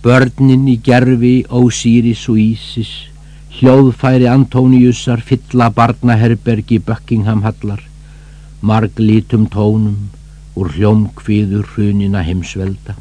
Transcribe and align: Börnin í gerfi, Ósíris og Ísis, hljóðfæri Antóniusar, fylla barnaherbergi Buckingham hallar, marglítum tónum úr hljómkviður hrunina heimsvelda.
Börnin 0.00 0.62
í 0.72 0.78
gerfi, 0.80 1.44
Ósíris 1.52 2.22
og 2.32 2.38
Ísis, 2.40 2.92
hljóðfæri 3.58 4.24
Antóniusar, 4.32 5.20
fylla 5.20 5.66
barnaherbergi 5.76 6.78
Buckingham 6.86 7.42
hallar, 7.44 7.82
marglítum 8.64 9.44
tónum 9.52 10.08
úr 10.56 10.72
hljómkviður 10.72 11.68
hrunina 11.74 12.24
heimsvelda. 12.24 12.96